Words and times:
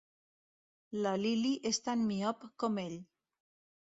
La 1.05 1.11
Lily 1.25 1.51
és 1.71 1.79
tan 1.87 2.01
miop 2.11 2.47
com 2.63 2.79
ell. 2.87 2.99